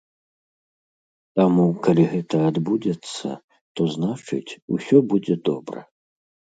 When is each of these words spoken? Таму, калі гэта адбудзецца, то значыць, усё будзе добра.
Таму, 1.39 1.65
калі 1.89 2.07
гэта 2.15 2.35
адбудзецца, 2.49 3.27
то 3.77 3.81
значыць, 3.95 4.51
усё 4.77 4.97
будзе 5.15 5.43
добра. 5.49 5.79